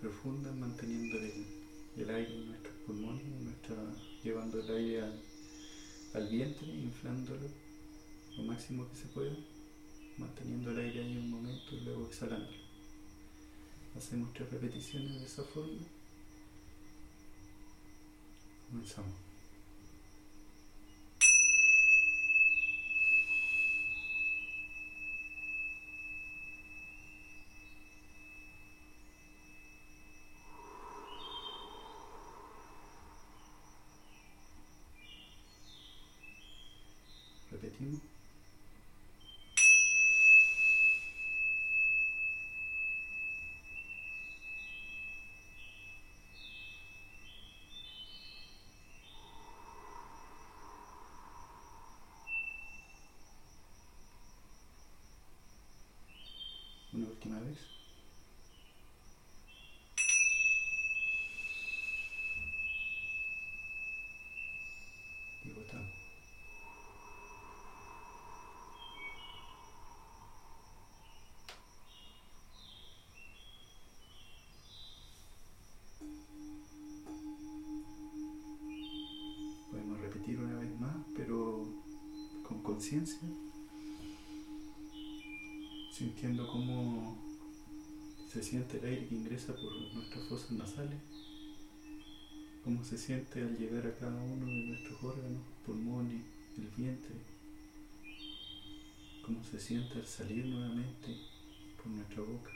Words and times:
profundas 0.00 0.54
manteniendo 0.54 1.18
el, 1.18 2.10
aire 2.10 2.32
en 2.32 2.46
nuestros 2.48 2.74
pulmones, 2.86 3.24
llevando 4.22 4.60
el 4.60 4.70
aire 4.70 5.02
al, 5.02 5.20
al 6.14 6.28
vientre, 6.28 6.68
inflándolo 6.68 7.48
lo 8.36 8.42
máximo 8.44 8.88
que 8.88 8.96
se 8.96 9.06
pueda, 9.06 9.34
manteniendo 10.16 10.70
el 10.70 10.78
aire 10.78 11.02
ahí 11.02 11.16
un 11.16 11.30
momento 11.30 11.74
y 11.74 11.80
luego 11.80 12.06
exhalándolo. 12.06 12.56
Hacemos 13.96 14.32
tres 14.32 14.50
repeticiones 14.50 15.18
de 15.18 15.26
esa 15.26 15.42
forma. 15.42 15.82
Comenzamos. 18.70 19.27
Sintiendo 85.92 86.48
cómo 86.50 87.18
se 88.32 88.42
siente 88.42 88.78
el 88.78 88.84
aire 88.86 89.08
que 89.08 89.14
ingresa 89.14 89.54
por 89.54 89.70
nuestras 89.92 90.26
fosas 90.26 90.52
nasales, 90.52 90.98
cómo 92.64 92.82
se 92.82 92.96
siente 92.96 93.42
al 93.42 93.58
llegar 93.58 93.86
a 93.86 93.94
cada 93.98 94.22
uno 94.22 94.46
de 94.46 94.68
nuestros 94.68 95.02
órganos, 95.04 95.42
pulmones, 95.66 96.22
el 96.56 96.68
vientre, 96.78 97.14
cómo 99.22 99.44
se 99.44 99.60
siente 99.60 99.98
al 99.98 100.06
salir 100.06 100.46
nuevamente 100.46 101.14
por 101.76 101.88
nuestra 101.88 102.22
boca. 102.22 102.50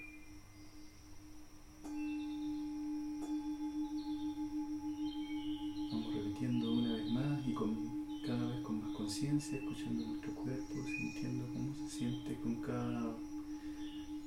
Vamos 5.91 6.15
repitiendo 6.15 6.73
una 6.73 6.95
vez 6.95 7.11
más 7.11 7.47
y 7.47 7.53
con, 7.53 7.92
cada 8.25 8.47
vez 8.47 8.61
con 8.61 8.81
más 8.81 8.95
conciencia, 8.97 9.59
escuchando 9.59 10.07
nuestro 10.07 10.33
cuerpo, 10.35 10.75
sintiendo 10.87 11.47
cómo 11.53 11.75
se 11.75 11.99
siente 11.99 12.37
con 12.37 12.55
cada 12.57 13.17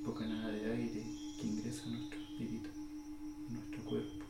bocanada 0.03 0.49
de 0.49 0.71
aire 0.71 1.05
que 1.39 1.47
ingresa 1.47 1.85
a 1.85 1.91
nuestro 1.91 2.19
espíritu, 2.19 2.69
a 3.47 3.53
nuestro 3.53 3.83
cuerpo. 3.85 4.25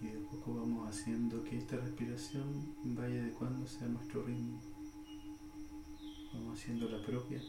Y 0.00 0.06
de 0.06 0.18
poco 0.30 0.54
vamos 0.54 0.88
haciendo 0.88 1.44
que 1.44 1.58
esta 1.58 1.76
respiración 1.76 2.74
vaya 2.84 3.22
adecuándose 3.22 3.84
a 3.84 3.88
nuestro 3.88 4.22
ritmo. 4.24 4.58
Vamos 6.32 6.58
haciendo 6.58 6.88
la 6.88 7.04
propia. 7.04 7.42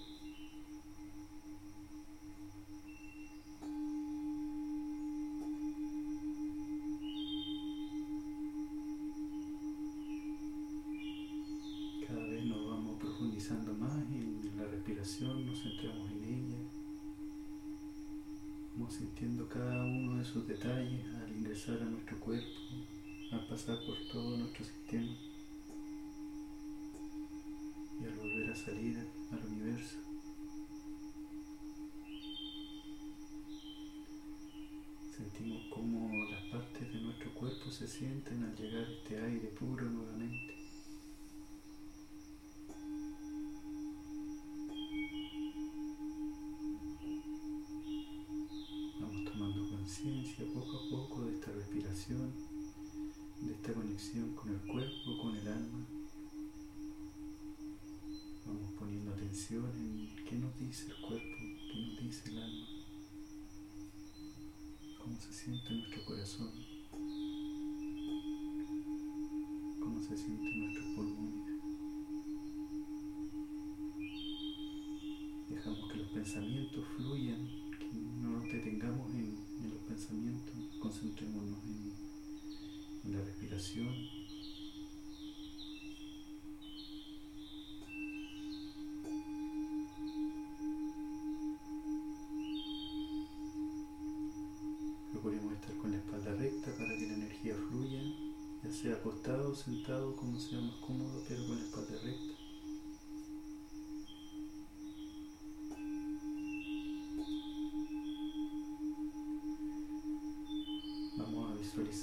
Sentado, 99.56 100.16
como 100.16 100.40
sea 100.40 100.60
más 100.60 100.76
cómodo, 100.78 101.24
pero 101.28 101.46
con 101.48 101.56
la 101.56 101.64
espalda 101.64 102.02
recta. 102.04 102.46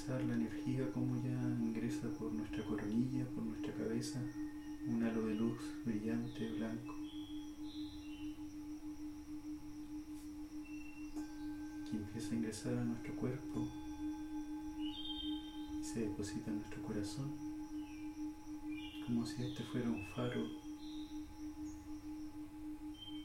la 0.07 0.33
energía 0.33 0.91
como 0.91 1.15
ya 1.23 1.31
ingresa 1.61 2.09
por 2.19 2.33
nuestra 2.33 2.63
coronilla, 2.65 3.25
por 3.33 3.43
nuestra 3.45 3.73
cabeza, 3.73 4.21
un 4.85 5.01
halo 5.01 5.25
de 5.25 5.35
luz 5.35 5.57
brillante, 5.85 6.51
blanco, 6.57 6.95
que 11.89 11.97
empieza 11.97 12.31
a 12.31 12.35
ingresar 12.35 12.73
a 12.77 12.83
nuestro 12.83 13.15
cuerpo 13.15 13.82
se 15.93 15.99
deposita 15.99 16.49
en 16.49 16.57
nuestro 16.57 16.81
corazón, 16.81 17.37
como 19.05 19.27
si 19.27 19.43
este 19.43 19.63
fuera 19.63 19.87
un 19.87 20.03
faro 20.07 20.41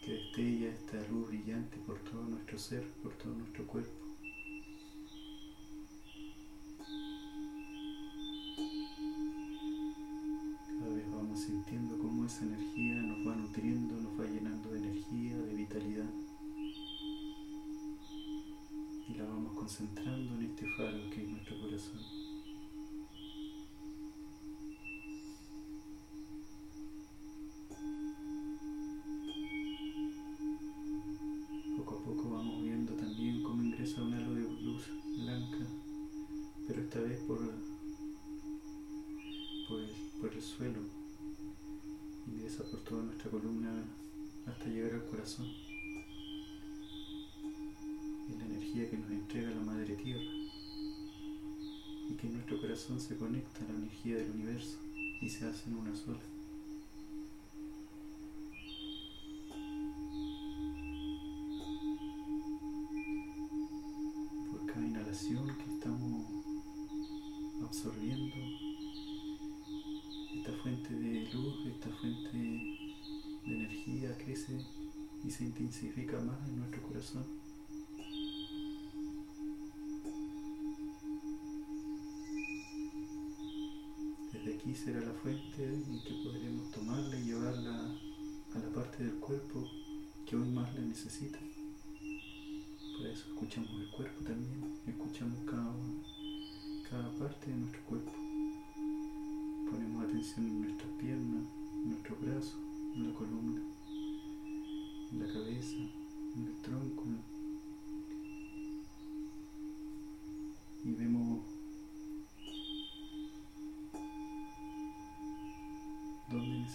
que 0.04 0.12
destella 0.12 0.68
esta 0.68 1.08
luz 1.08 1.28
brillante 1.28 1.78
por 1.86 1.98
todo 2.00 2.22
nuestro 2.24 2.58
ser, 2.58 2.86
por 3.02 3.14
todo 3.14 3.32
nuestro 3.36 3.66
cuerpo. 3.66 4.07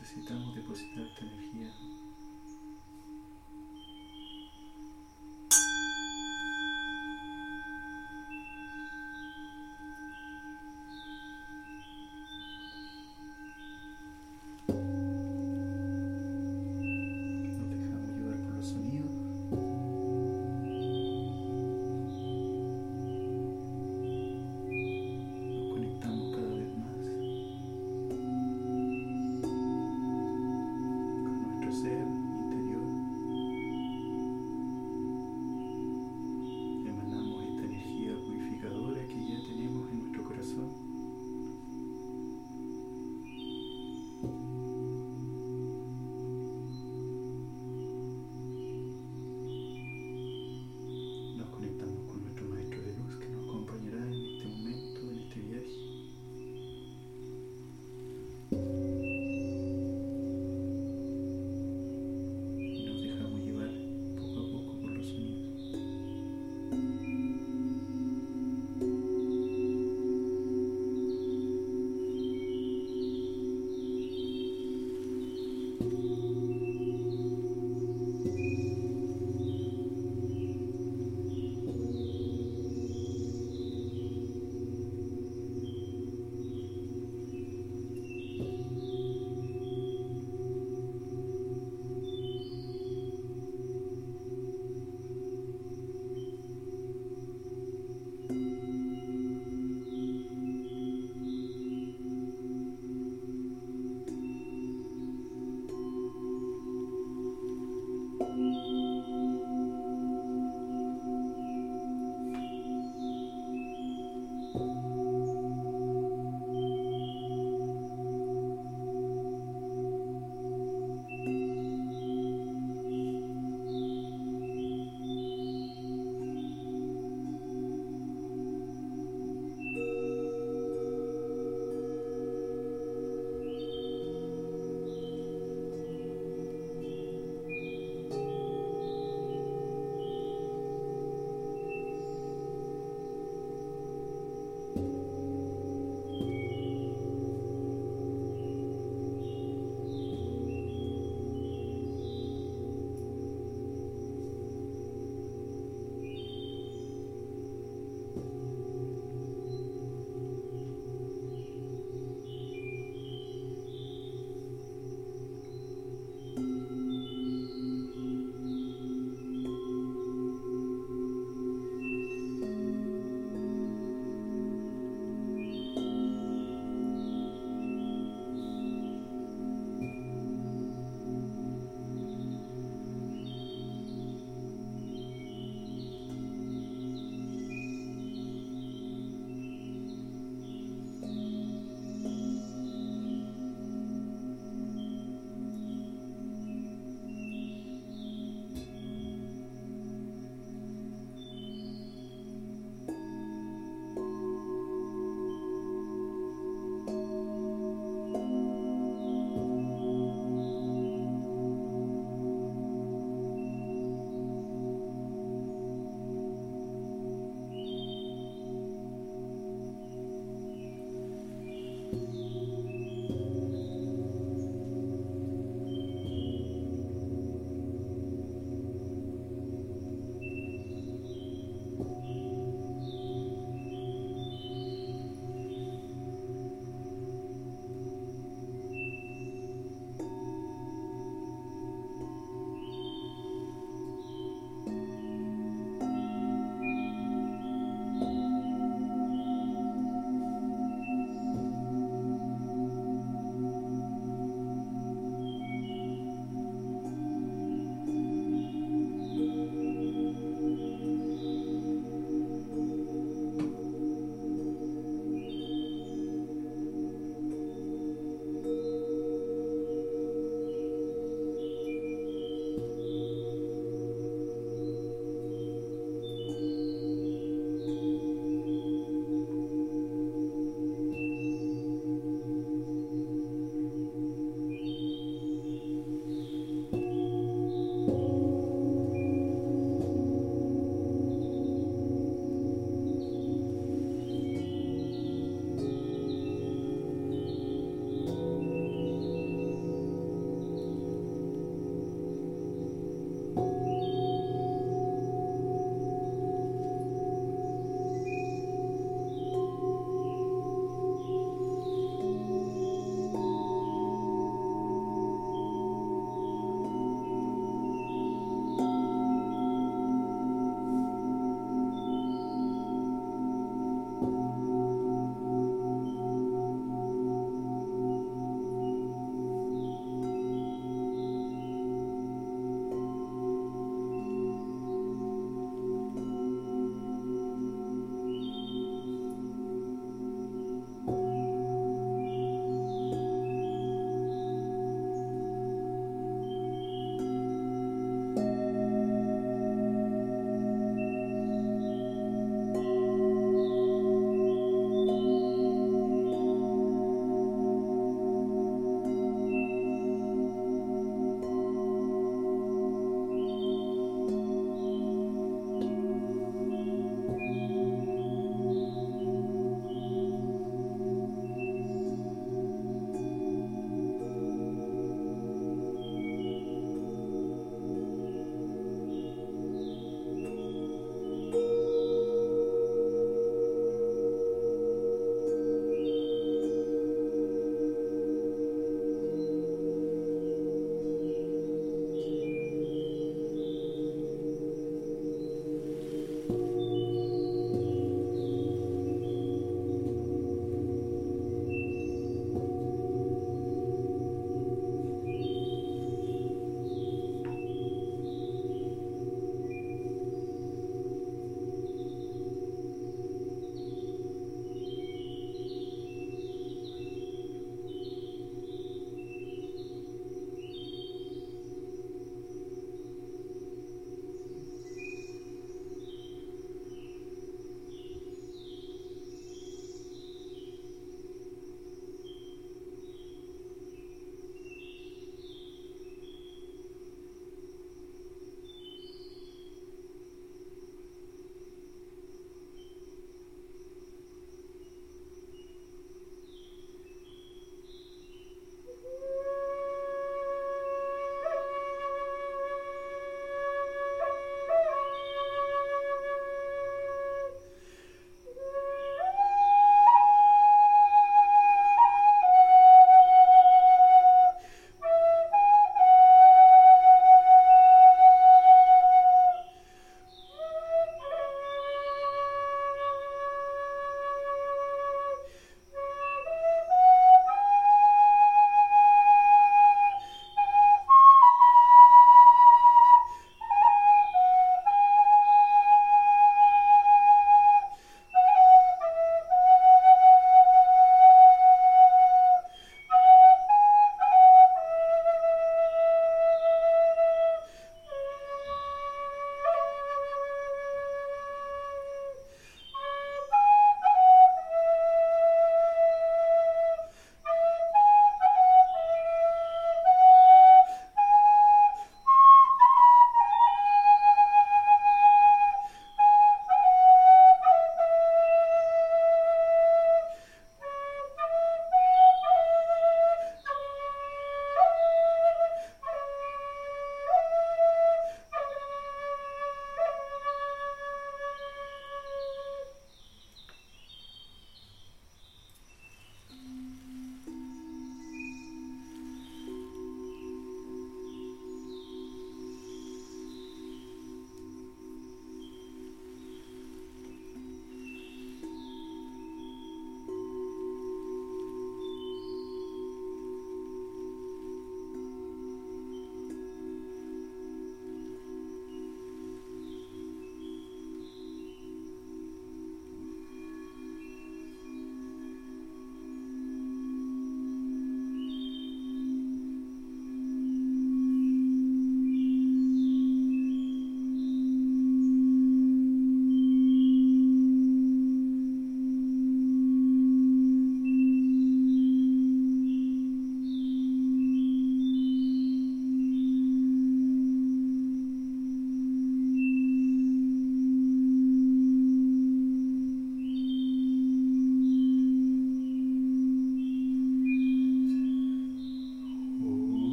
Necesitamos 0.00 0.54
depositar 0.54 1.06
energía. 1.20 1.70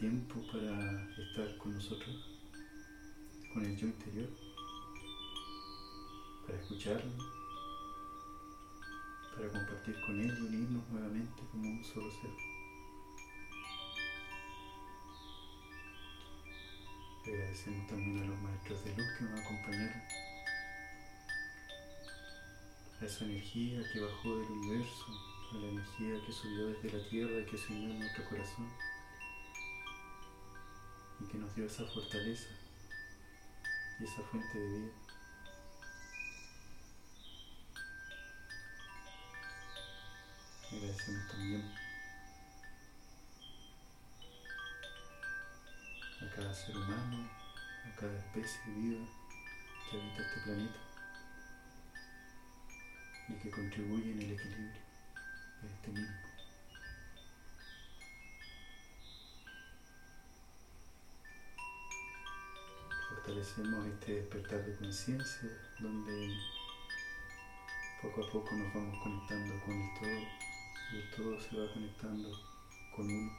Tiempo 0.00 0.40
para 0.50 1.06
estar 1.14 1.58
con 1.58 1.74
nosotros, 1.74 2.16
con 3.52 3.64
el 3.66 3.76
yo 3.76 3.86
interior, 3.86 4.30
para 6.46 6.58
escucharlo 6.58 7.40
para 9.36 9.52
compartir 9.52 10.00
con 10.00 10.20
Él 10.20 10.36
y 10.38 10.42
unirnos 10.42 10.88
nuevamente 10.88 11.42
como 11.50 11.68
un 11.68 11.84
solo 11.84 12.10
ser. 12.10 12.30
Agradecemos 17.26 17.86
también 17.86 18.22
a 18.22 18.26
los 18.26 18.40
maestros 18.40 18.84
de 18.84 18.96
luz 18.96 19.06
que 19.18 19.24
nos 19.24 19.40
acompañaron, 19.40 20.02
a 23.00 23.04
esa 23.04 23.24
energía 23.24 23.82
que 23.92 24.00
bajó 24.00 24.36
del 24.36 24.50
universo, 24.50 25.06
a 25.52 25.58
la 25.58 25.68
energía 25.68 26.26
que 26.26 26.32
subió 26.32 26.66
desde 26.68 26.98
la 26.98 27.08
tierra 27.08 27.40
y 27.40 27.44
que 27.44 27.58
se 27.58 27.72
unió 27.72 27.90
en 27.90 27.98
nuestro 28.00 28.24
corazón 28.24 28.89
que 31.30 31.38
nos 31.38 31.54
dio 31.54 31.66
esa 31.66 31.84
fortaleza 31.84 32.48
y 34.00 34.04
esa 34.04 34.22
fuente 34.22 34.58
de 34.58 34.68
vida. 34.68 34.92
Agradecemos 40.72 41.28
también 41.28 41.74
a 46.20 46.34
cada 46.34 46.54
ser 46.54 46.76
humano, 46.76 47.30
a 47.86 47.96
cada 47.96 48.18
especie 48.18 48.60
viva 48.66 49.06
que 49.88 50.00
habita 50.00 50.22
este 50.22 50.40
planeta 50.40 50.80
y 53.28 53.34
que 53.34 53.50
contribuye 53.50 54.12
en 54.12 54.22
el 54.22 54.32
equilibrio 54.32 54.80
de 55.62 55.68
este 55.68 55.88
mismo. 55.90 56.29
Fortalecemos 63.40 63.86
este 63.86 64.14
despertar 64.16 64.66
de 64.66 64.76
conciencia 64.76 65.48
donde 65.78 66.36
poco 68.02 68.22
a 68.22 68.30
poco 68.30 68.54
nos 68.54 68.74
vamos 68.74 68.98
conectando 69.02 69.64
con 69.64 69.80
el 69.80 69.94
todo 69.98 70.20
y 70.92 71.16
todo 71.16 71.40
se 71.40 71.56
va 71.56 71.72
conectando 71.72 72.28
con 72.94 73.06
uno 73.06 73.32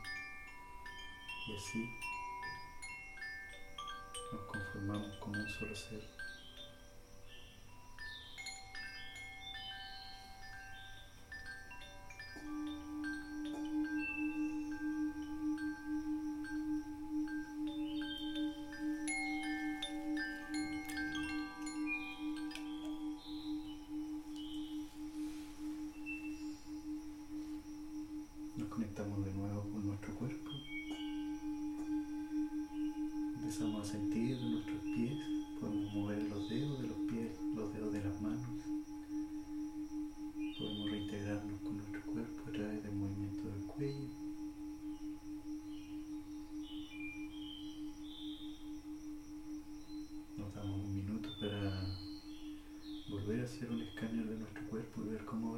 y 1.48 1.56
así 1.56 1.90
nos 4.32 4.42
conformamos 4.42 5.18
como 5.18 5.40
un 5.40 5.50
solo 5.50 5.76
ser. 5.76 6.21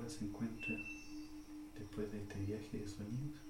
Se 0.08 0.26
encuentra 0.26 0.76
después 1.78 2.12
de 2.12 2.20
este 2.20 2.40
viaje 2.46 2.78
de 2.78 2.88
sonidos. 2.88 3.42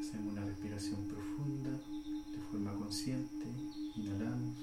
Hacemos 0.00 0.32
una 0.32 0.44
respiración 0.44 1.08
profunda 1.08 1.70
de 1.70 2.38
forma 2.50 2.72
consciente, 2.74 3.46
inhalamos, 3.96 4.56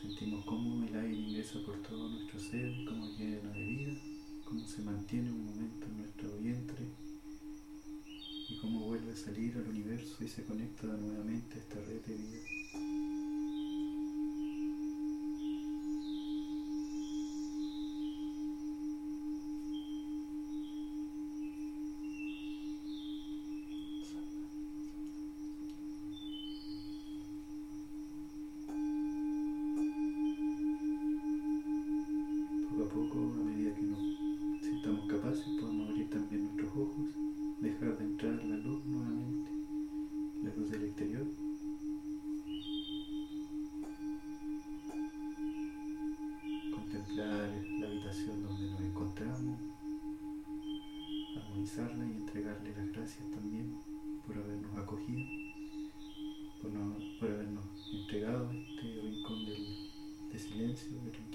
sentimos 0.00 0.44
cómo 0.46 0.86
el 0.86 0.96
aire 0.96 1.16
ingresa 1.16 1.60
por 1.66 1.76
todo 1.82 2.08
nuestro 2.08 2.40
ser, 2.40 2.72
cómo 2.86 3.06
llena 3.18 3.50
de 3.50 3.64
vida, 3.64 3.92
cómo 4.44 4.66
se 4.66 4.82
mantiene 4.82 5.30
un 5.30 5.44
momento 5.44 5.86
en 5.86 5.98
nuestro 5.98 6.38
vientre 6.38 6.86
y 8.48 8.56
cómo 8.62 8.86
vuelve 8.86 9.12
a 9.12 9.16
salir 9.16 9.56
al 9.56 9.68
universo 9.68 10.24
y 10.24 10.28
se 10.28 10.44
conecta 10.44 10.86
nuevamente 10.86 11.56
a 11.56 11.58
esta 11.58 11.80
red 11.80 12.00
de 12.06 12.14
vida. 12.14 12.57
Cuerpo, 60.74 61.27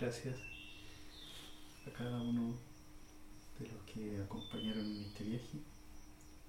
Gracias. 0.00 0.36
a 1.86 1.90
cada 1.90 2.20
uno 2.20 2.54
de 3.58 3.68
los 3.68 3.82
que 3.84 4.20
acompañaron 4.22 4.84
en 4.84 5.02
este 5.04 5.24
viaje. 5.24 5.58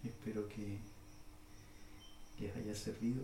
Espero 0.04 0.48
que 0.48 0.80
les 2.40 2.56
haya 2.56 2.74
servido 2.74 3.22